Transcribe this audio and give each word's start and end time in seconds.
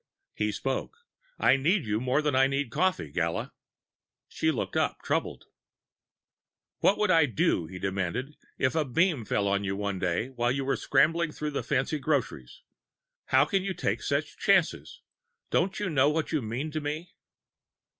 He 0.33 0.51
spoke: 0.51 0.97
"I 1.37 1.57
need 1.57 1.85
you 1.85 1.99
more 2.01 2.23
than 2.23 2.35
I 2.35 2.47
need 2.47 2.71
coffee, 2.71 3.11
Gala." 3.11 3.53
She 4.27 4.49
looked 4.49 4.75
up, 4.75 5.03
troubled. 5.03 5.45
"What 6.79 6.97
would 6.97 7.11
I 7.11 7.27
do," 7.27 7.67
he 7.67 7.77
demanded, 7.77 8.35
"if 8.57 8.73
a 8.73 8.83
beam 8.83 9.25
fell 9.25 9.47
on 9.47 9.63
you 9.63 9.75
one 9.75 9.99
day 9.99 10.29
while 10.29 10.51
you 10.51 10.65
were 10.65 10.75
scrambling 10.75 11.31
through 11.31 11.51
the 11.51 11.61
fancy 11.61 11.99
groceries? 11.99 12.63
How 13.25 13.45
can 13.45 13.61
you 13.63 13.75
take 13.75 14.01
such 14.01 14.37
chances? 14.39 15.01
Don't 15.51 15.79
you 15.79 15.87
know 15.87 16.09
what 16.09 16.31
you 16.31 16.41
mean 16.41 16.71
to 16.71 16.81
me?" 16.81 17.13